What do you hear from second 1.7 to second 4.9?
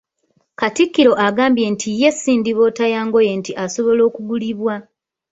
nti ye si ndiboota yangoye nti asobola okugulibwa.